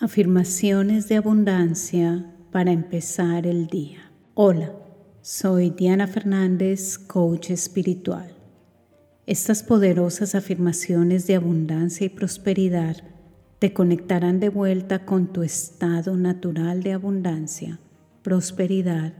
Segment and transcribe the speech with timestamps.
[0.00, 4.12] Afirmaciones de abundancia para empezar el día.
[4.34, 4.72] Hola,
[5.22, 8.32] soy Diana Fernández, coach espiritual.
[9.26, 12.98] Estas poderosas afirmaciones de abundancia y prosperidad
[13.58, 17.80] te conectarán de vuelta con tu estado natural de abundancia,
[18.22, 19.14] prosperidad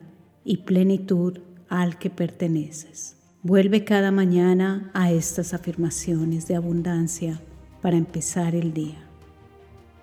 [0.45, 3.17] y plenitud al que perteneces.
[3.43, 7.41] Vuelve cada mañana a estas afirmaciones de abundancia
[7.83, 9.08] para empezar el día.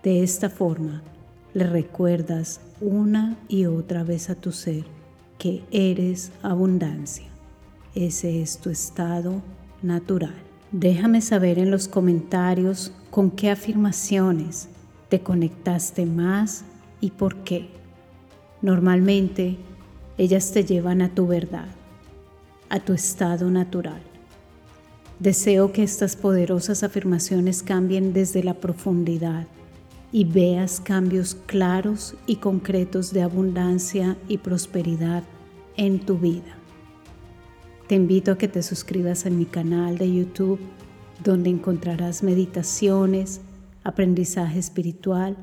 [0.05, 1.01] De esta forma,
[1.55, 4.83] le recuerdas una y otra vez a tu ser
[5.39, 7.25] que eres abundancia.
[7.95, 9.41] Ese es tu estado
[9.81, 10.35] natural.
[10.71, 14.69] Déjame saber en los comentarios con qué afirmaciones
[15.09, 16.65] te conectaste más
[17.01, 17.67] y por qué.
[18.61, 19.57] Normalmente
[20.19, 21.69] ellas te llevan a tu verdad,
[22.69, 24.03] a tu estado natural.
[25.17, 29.47] Deseo que estas poderosas afirmaciones cambien desde la profundidad
[30.15, 35.25] y veas cambios claros y concretos de abundancia y prosperidad
[35.75, 36.55] en tu vida.
[37.89, 40.61] Te invito a que te suscribas a mi canal de YouTube
[41.21, 43.41] donde encontrarás meditaciones,
[43.83, 45.35] aprendizaje espiritual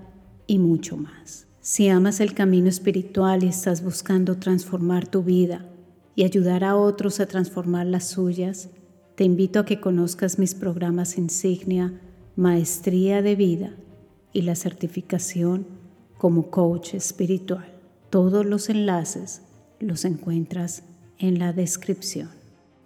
[0.47, 1.47] y mucho más.
[1.61, 5.67] Si amas el camino espiritual y estás buscando transformar tu vida
[6.15, 8.71] y ayudar a otros a transformar las suyas,
[9.17, 11.93] te invito a que conozcas mis programas insignia
[12.37, 13.77] Maestría de Vida
[14.33, 15.67] y la certificación
[16.19, 17.67] como coach espiritual.
[18.11, 19.43] Todos los enlaces
[19.81, 20.85] los encuentras
[21.19, 22.31] en la descripción.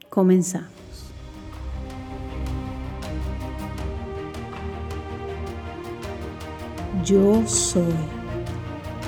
[0.08, 0.70] Comenzamos.
[7.04, 7.94] Yo soy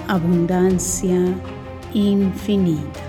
[0.07, 1.19] abundancia
[1.93, 3.01] infinita.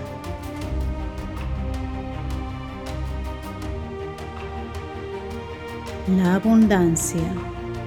[6.16, 7.22] La abundancia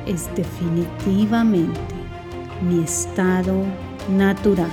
[0.05, 1.79] es definitivamente
[2.61, 3.63] mi estado
[4.09, 4.69] natural.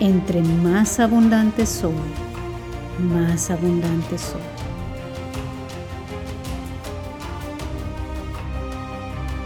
[0.00, 1.92] Entre más abundante soy,
[2.98, 4.40] más abundante soy.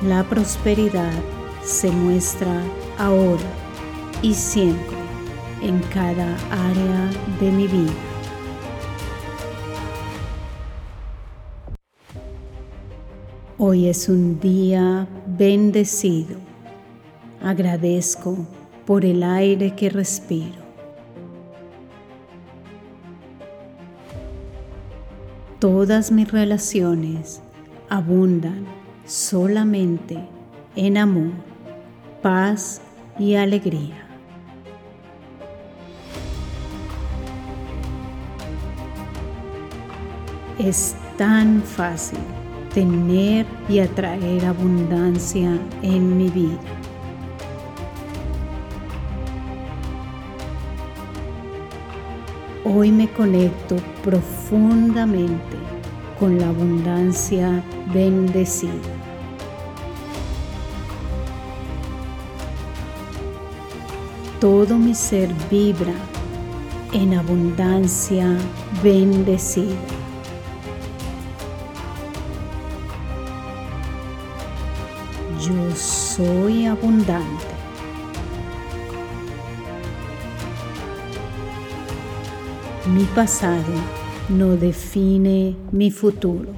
[0.03, 1.13] La prosperidad
[1.65, 2.61] se muestra
[2.99, 3.41] ahora
[4.21, 4.97] y siempre
[5.63, 8.12] en cada área de mi vida.
[13.73, 16.37] Hoy es un día bendecido.
[17.43, 18.37] Agradezco
[18.85, 20.61] por el aire que respiro.
[25.59, 27.41] Todas mis relaciones
[27.89, 28.67] abundan
[29.07, 30.19] solamente
[30.77, 31.33] en amor,
[32.21, 32.83] paz
[33.19, 34.07] y alegría.
[40.59, 42.19] Es tan fácil
[42.75, 46.59] tener y atraer abundancia en mi vida.
[52.65, 55.57] Hoy me conecto profundamente
[56.19, 57.63] con la abundancia
[57.93, 58.71] bendecida.
[64.41, 65.93] Todo mi ser vibra
[66.93, 68.37] en abundancia
[68.83, 70.02] bendecida.
[76.17, 77.47] Soy abundante.
[82.95, 83.73] Mi pasado
[84.29, 86.51] no define mi futuro.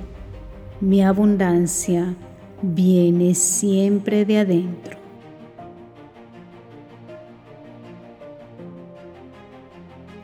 [0.81, 2.17] Mi abundancia
[2.63, 4.99] viene siempre de adentro.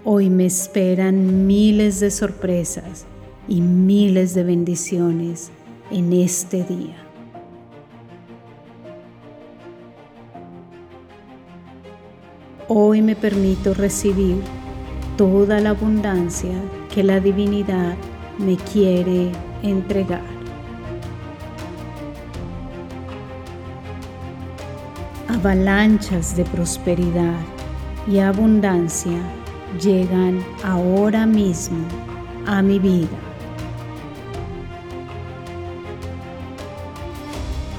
[0.04, 3.06] Hoy me esperan miles de sorpresas
[3.46, 5.52] y miles de bendiciones
[5.92, 7.09] en este día.
[12.72, 14.40] Hoy me permito recibir
[15.16, 16.54] toda la abundancia
[16.94, 17.96] que la divinidad
[18.38, 19.32] me quiere
[19.64, 20.22] entregar.
[25.26, 27.40] Avalanchas de prosperidad
[28.06, 29.18] y abundancia
[29.82, 31.84] llegan ahora mismo
[32.46, 33.18] a mi vida.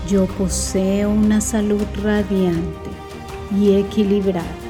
[0.10, 2.90] Yo poseo una salud radiante
[3.58, 4.61] y equilibrada.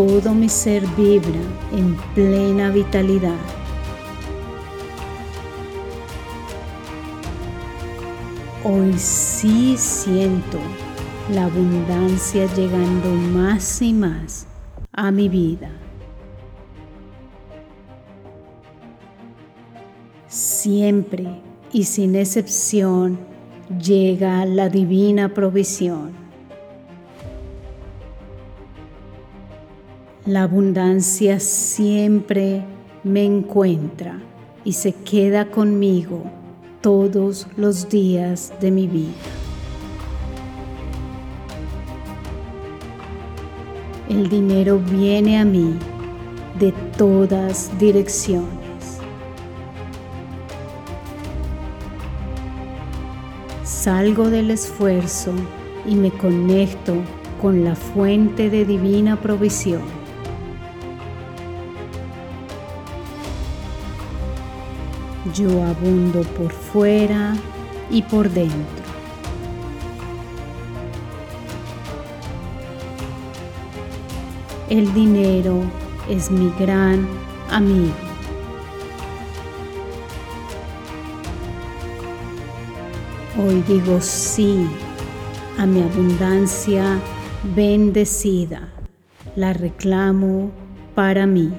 [0.00, 1.42] Todo mi ser vibra
[1.72, 3.36] en plena vitalidad.
[8.64, 10.58] Hoy sí siento
[11.34, 14.46] la abundancia llegando más y más
[14.90, 15.70] a mi vida.
[20.28, 21.42] Siempre
[21.74, 23.18] y sin excepción
[23.78, 26.19] llega la divina provisión.
[30.30, 32.62] La abundancia siempre
[33.02, 34.20] me encuentra
[34.62, 36.22] y se queda conmigo
[36.80, 39.10] todos los días de mi vida.
[44.08, 45.74] El dinero viene a mí
[46.60, 49.00] de todas direcciones.
[53.64, 55.32] Salgo del esfuerzo
[55.88, 56.94] y me conecto
[57.42, 59.99] con la fuente de divina provisión.
[65.34, 67.34] Yo abundo por fuera
[67.90, 68.84] y por dentro.
[74.68, 75.62] El dinero
[76.08, 77.06] es mi gran
[77.50, 77.92] amigo.
[83.38, 84.66] Hoy digo sí
[85.58, 86.98] a mi abundancia
[87.54, 88.68] bendecida.
[89.36, 90.50] La reclamo
[90.94, 91.52] para mí.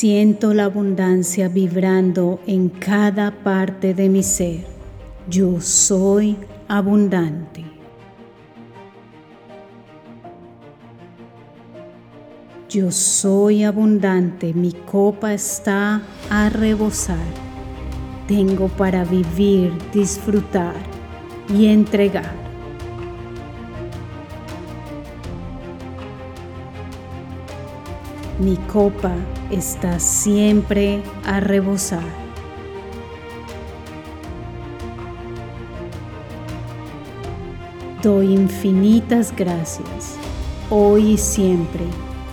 [0.00, 4.64] Siento la abundancia vibrando en cada parte de mi ser.
[5.28, 6.36] Yo soy
[6.68, 7.64] abundante.
[12.68, 17.18] Yo soy abundante, mi copa está a rebosar.
[18.28, 20.76] Tengo para vivir, disfrutar
[21.52, 22.47] y entregar.
[28.38, 29.12] Mi copa
[29.50, 32.04] está siempre a rebosar.
[38.00, 40.14] Doy infinitas gracias,
[40.70, 41.82] hoy y siempre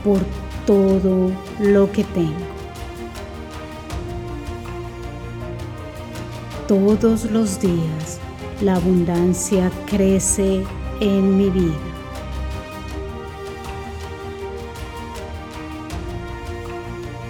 [0.04, 0.20] por
[0.68, 2.36] todo lo que tengo.
[6.68, 8.20] Todos los días
[8.62, 10.64] la abundancia crece
[11.00, 11.85] en mi vida.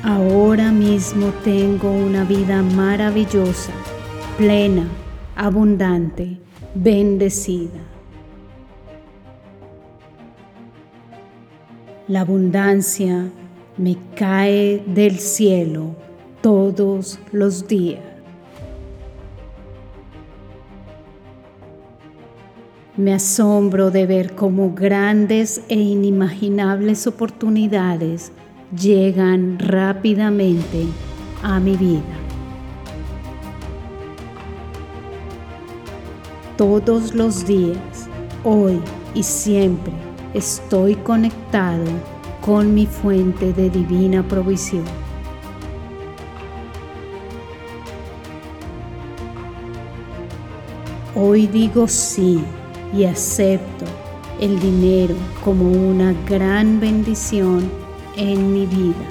[0.08, 3.72] Ahora mismo tengo una vida maravillosa,
[4.38, 4.88] plena,
[5.36, 6.38] abundante,
[6.76, 7.80] bendecida.
[12.08, 13.32] La abundancia
[13.78, 15.96] me cae del cielo
[16.40, 18.04] todos los días.
[22.96, 28.32] Me asombro de ver cómo grandes e inimaginables oportunidades
[28.76, 30.86] llegan rápidamente
[31.44, 32.02] a mi vida.
[36.58, 38.10] Todos los días,
[38.44, 38.80] hoy
[39.14, 39.94] y siempre,
[40.34, 41.84] estoy conectado
[42.42, 44.86] con mi fuente de divina provisión.
[51.14, 52.42] Hoy digo sí
[52.94, 53.86] y acepto
[54.40, 57.85] el dinero como una gran bendición
[58.18, 59.08] en mi vida.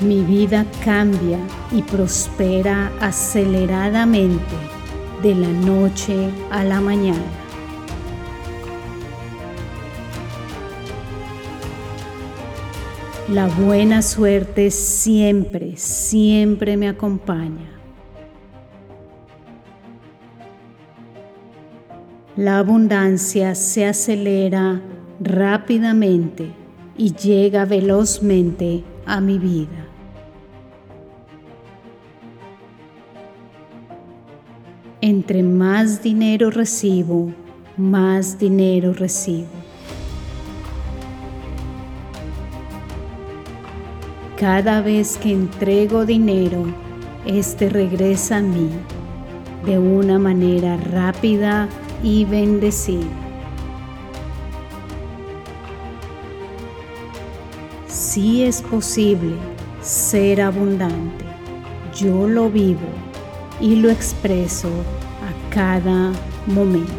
[0.00, 1.38] Mi vida cambia
[1.70, 4.56] y prospera aceleradamente
[5.22, 7.42] de la noche a la mañana.
[13.28, 17.81] La buena suerte siempre, siempre me acompaña.
[22.36, 24.80] La abundancia se acelera
[25.20, 26.50] rápidamente
[26.96, 29.86] y llega velozmente a mi vida.
[35.02, 37.34] Entre más dinero recibo,
[37.76, 39.48] más dinero recibo.
[44.38, 46.64] Cada vez que entrego dinero,
[47.26, 48.70] este regresa a mí
[49.66, 51.68] de una manera rápida
[52.02, 53.06] y bendecida.
[57.88, 59.36] Sí es posible
[59.80, 61.24] ser abundante.
[61.94, 62.88] Yo lo vivo
[63.60, 66.12] y lo expreso a cada
[66.46, 66.92] momento.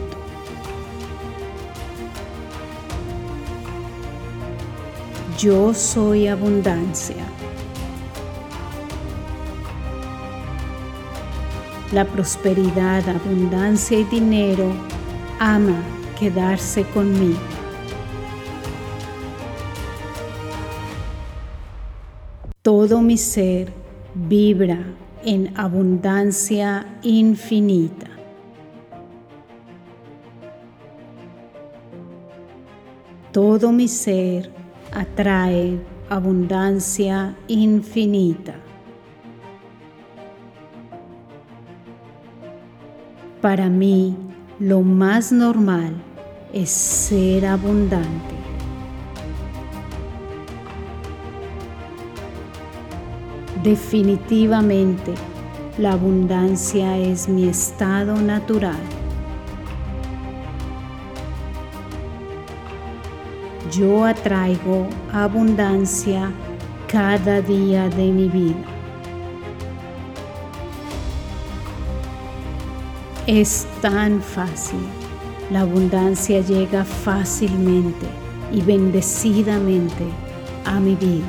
[5.37, 7.32] Yo soy abundancia.
[11.93, 14.71] La prosperidad, abundancia y dinero
[15.39, 15.79] ama
[16.17, 17.37] quedarse conmigo.
[22.63, 23.71] Todo mi ser
[24.15, 24.83] vibra
[25.23, 28.09] en abundancia infinita.
[33.31, 34.51] Todo mi ser
[34.91, 38.62] atrae abundancia infinita.
[43.43, 44.15] Para mí,
[44.57, 45.95] lo más normal
[46.53, 48.35] es ser abundante.
[53.61, 55.13] Definitivamente,
[55.77, 58.79] la abundancia es mi estado natural.
[63.73, 66.31] Yo atraigo abundancia
[66.87, 68.72] cada día de mi vida.
[73.27, 74.79] Es tan fácil.
[75.49, 78.05] La abundancia llega fácilmente
[78.51, 80.03] y bendecidamente
[80.65, 81.23] a mi vida.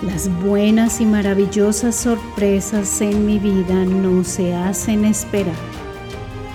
[0.00, 5.54] Las buenas y maravillosas sorpresas en mi vida no se hacen esperar.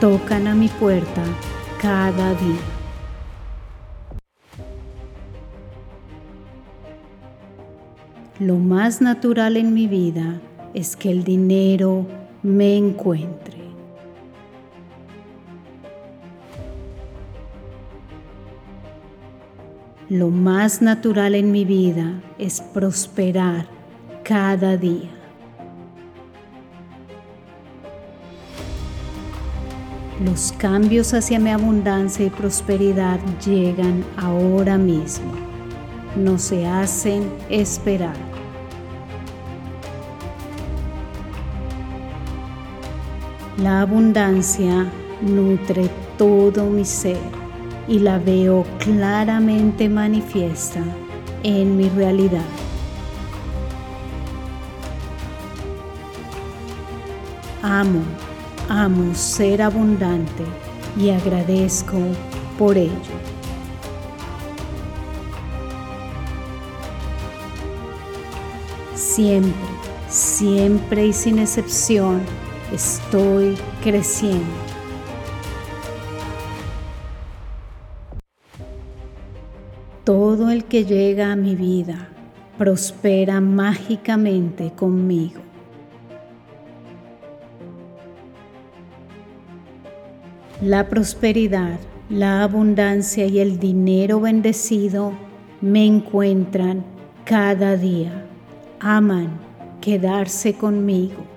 [0.02, 1.24] Tocan a mi puerta
[1.80, 2.62] cada día.
[8.40, 10.42] Lo más natural en mi vida
[10.74, 12.06] es que el dinero
[12.44, 13.60] me encuentre.
[20.10, 23.68] Lo más natural en mi vida es prosperar
[24.24, 25.12] cada día.
[30.26, 35.32] Los cambios hacia mi abundancia y prosperidad llegan ahora mismo.
[36.18, 38.29] No se hacen esperar.
[43.62, 44.90] La abundancia
[45.22, 47.20] nutre todo mi ser
[47.90, 50.82] y la veo claramente manifiesta
[51.44, 52.46] en mi realidad.
[57.62, 58.00] Amo,
[58.70, 60.46] amo ser abundante
[60.98, 61.98] y agradezco
[62.58, 62.94] por ello.
[68.96, 69.52] Siempre,
[70.08, 72.22] siempre y sin excepción
[72.74, 74.46] estoy creciendo.
[80.04, 82.10] Todo el que llega a mi vida
[82.58, 85.42] prospera mágicamente conmigo.
[90.62, 95.14] La prosperidad, la abundancia y el dinero bendecido
[95.62, 96.84] me encuentran
[97.24, 98.26] cada día.
[98.82, 99.40] Aman
[99.80, 101.29] quedarse conmigo.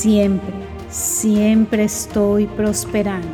[0.00, 0.54] Siempre,
[0.88, 3.28] siempre estoy prosperando.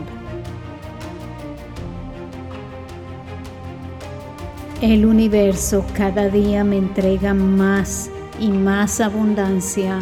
[4.81, 10.01] El universo cada día me entrega más y más abundancia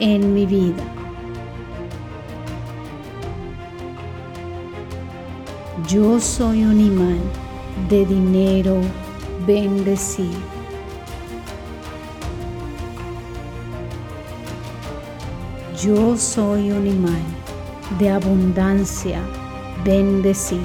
[0.00, 0.84] en mi vida.
[5.88, 7.20] Yo soy un imán
[7.88, 8.76] de dinero
[9.46, 10.51] bendecido.
[15.82, 17.24] Yo soy un imán
[17.98, 19.20] de abundancia
[19.84, 20.60] bendecido.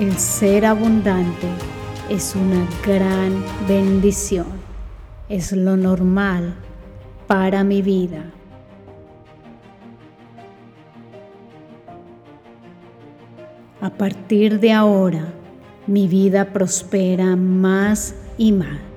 [0.00, 1.46] El ser abundante
[2.10, 4.46] es una gran bendición.
[5.28, 6.56] Es lo normal
[7.28, 8.32] para mi vida.
[13.80, 15.32] A partir de ahora,
[15.86, 18.95] mi vida prospera más y más.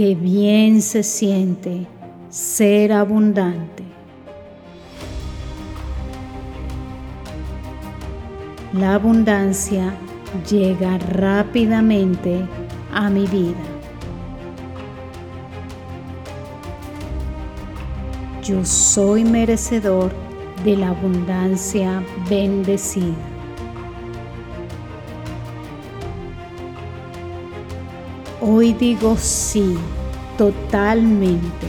[0.00, 1.86] Qué bien se siente
[2.30, 3.84] ser abundante.
[8.72, 9.92] La abundancia
[10.50, 12.40] llega rápidamente
[12.94, 13.60] a mi vida.
[18.42, 20.12] Yo soy merecedor
[20.64, 23.29] de la abundancia bendecida.
[28.42, 29.76] Hoy digo sí
[30.38, 31.66] totalmente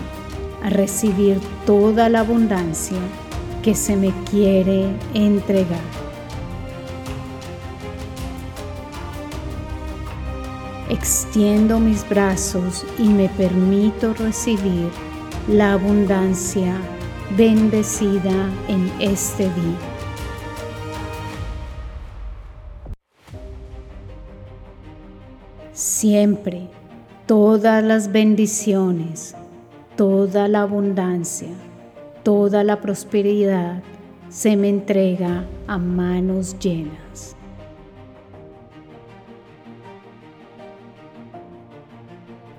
[0.63, 2.99] a recibir toda la abundancia
[3.61, 6.01] que se me quiere entregar.
[10.91, 14.89] extiendo mis brazos y me permito recibir
[15.47, 16.75] la abundancia
[17.37, 19.90] bendecida en este día.
[26.01, 26.67] siempre
[27.27, 29.35] todas las bendiciones,
[29.95, 31.49] toda la abundancia,
[32.23, 33.83] toda la prosperidad
[34.27, 37.35] se me entrega a manos llenas.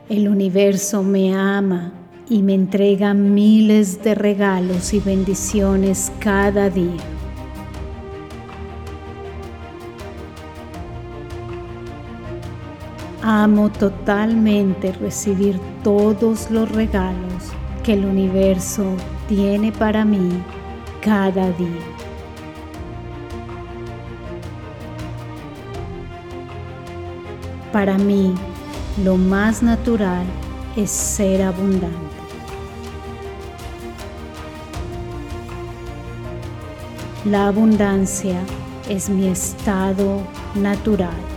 [0.08, 1.94] El universo me ama
[2.28, 7.11] y me entrega miles de regalos y bendiciones cada día.
[13.34, 17.50] Amo totalmente recibir todos los regalos
[17.82, 18.84] que el universo
[19.26, 20.28] tiene para mí
[21.00, 21.80] cada día.
[27.72, 28.34] Para mí,
[29.02, 30.26] lo más natural
[30.76, 31.96] es ser abundante.
[37.24, 38.40] La abundancia
[38.90, 40.20] es mi estado
[40.54, 41.31] natural.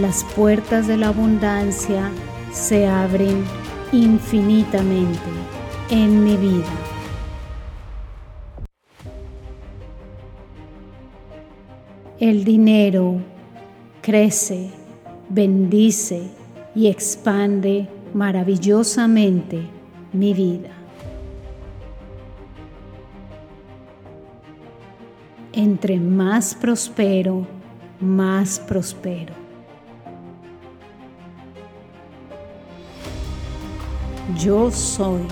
[0.00, 2.10] Las puertas de la abundancia
[2.50, 3.44] se abren
[3.92, 5.18] infinitamente
[5.90, 6.72] en mi vida.
[12.18, 13.20] El dinero
[14.00, 14.70] crece,
[15.28, 16.30] bendice
[16.74, 19.60] y expande maravillosamente
[20.14, 20.70] mi vida.
[25.52, 27.46] Entre más prospero,
[28.00, 29.41] más prospero.
[34.38, 35.22] Yo soy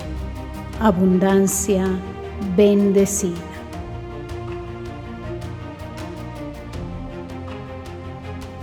[0.81, 1.87] abundancia
[2.57, 3.37] bendecida.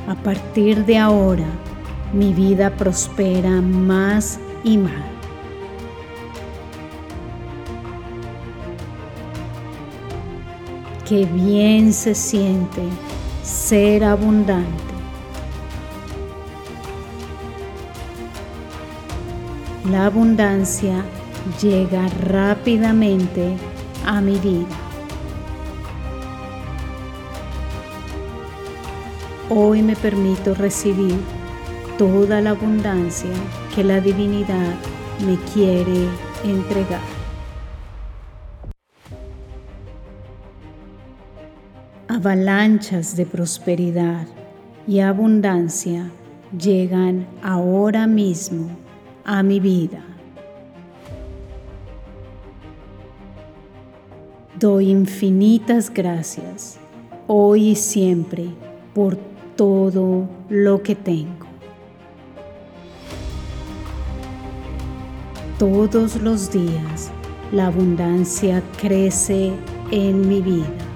[0.08, 1.48] A partir de ahora,
[2.14, 5.06] mi vida prospera más y más.
[11.08, 12.82] Qué bien se siente
[13.44, 14.97] ser abundante.
[19.92, 21.02] La abundancia
[21.62, 23.56] llega rápidamente
[24.06, 24.68] a mi vida.
[29.50, 31.16] Hoy me permito recibir
[31.98, 33.32] toda la abundancia
[33.74, 34.76] que la divinidad
[35.26, 36.10] me quiere
[36.44, 37.00] entregar.
[42.10, 44.28] Avalanchas de prosperidad
[44.86, 46.12] y abundancia
[46.52, 48.87] llegan ahora mismo
[49.28, 50.02] a mi vida.
[54.58, 56.80] Doy infinitas gracias
[57.28, 58.48] hoy y siempre
[58.96, 59.18] por
[59.56, 61.46] todo lo que tengo.
[65.60, 67.12] Todos los días
[67.52, 69.52] la abundancia crece
[69.92, 70.87] en mi vida.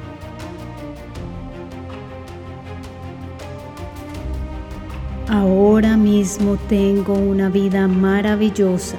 [6.11, 8.97] Mismo tengo una vida maravillosa,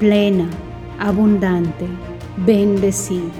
[0.00, 0.48] plena,
[0.98, 1.86] abundante,
[2.38, 3.38] bendecida.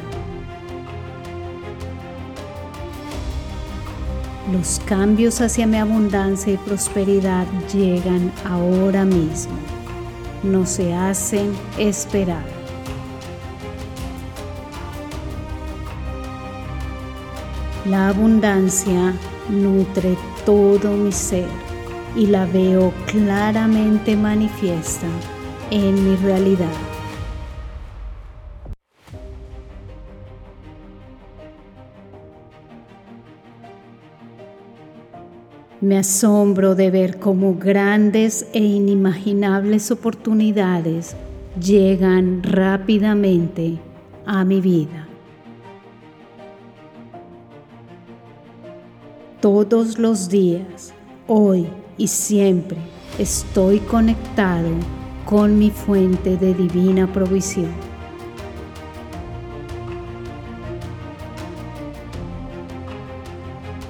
[4.52, 9.56] Los cambios hacia mi abundancia y prosperidad llegan ahora mismo.
[10.42, 12.44] No se hacen esperar.
[17.86, 19.14] La abundancia
[19.48, 21.68] nutre todo mi ser
[22.18, 25.06] y la veo claramente manifiesta
[25.70, 26.66] en mi realidad.
[35.80, 41.14] Me asombro de ver cómo grandes e inimaginables oportunidades
[41.60, 43.78] llegan rápidamente
[44.26, 45.06] a mi vida.
[49.40, 50.92] Todos los días,
[51.28, 51.68] hoy
[51.98, 52.78] y siempre,
[53.18, 54.70] estoy conectado
[55.26, 57.72] con mi fuente de divina provisión.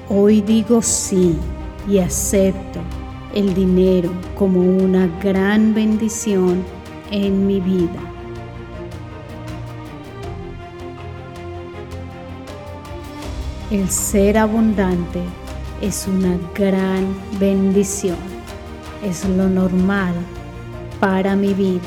[0.08, 1.36] Hoy digo sí
[1.86, 2.80] y acepto
[3.34, 6.64] el dinero como una gran bendición
[7.10, 8.00] en mi vida.
[13.70, 15.20] El ser abundante
[15.80, 17.06] es una gran
[17.38, 18.16] bendición,
[19.02, 20.14] es lo normal
[20.98, 21.80] para mi vida.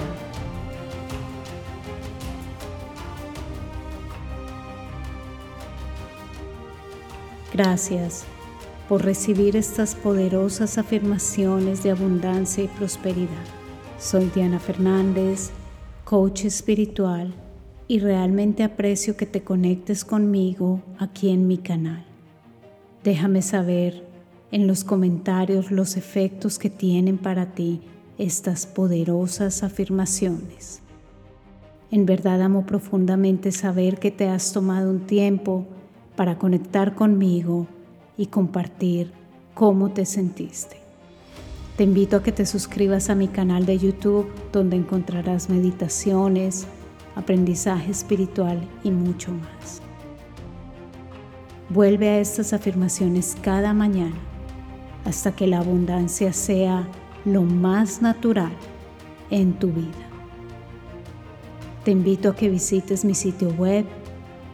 [7.53, 8.23] Gracias
[8.87, 13.45] por recibir estas poderosas afirmaciones de abundancia y prosperidad.
[13.99, 15.51] Soy Diana Fernández,
[16.05, 17.33] coach espiritual,
[17.89, 22.10] y realmente aprecio que te conectes conmigo aquí en mi canal.
[23.03, 24.05] Déjame saber
[24.51, 27.81] en los comentarios los efectos que tienen para ti
[28.17, 30.81] estas poderosas afirmaciones.
[31.89, 35.65] En verdad amo profundamente saber que te has tomado un tiempo
[36.15, 37.65] para conectar conmigo
[38.17, 39.11] y compartir
[39.55, 40.77] cómo te sentiste.
[41.77, 46.67] Te invito a que te suscribas a mi canal de YouTube donde encontrarás meditaciones,
[47.15, 49.81] aprendizaje espiritual y mucho más.
[51.73, 54.17] Vuelve a estas afirmaciones cada mañana
[55.05, 56.85] hasta que la abundancia sea
[57.23, 58.51] lo más natural
[59.29, 59.87] en tu vida.
[61.85, 63.85] Te invito a que visites mi sitio web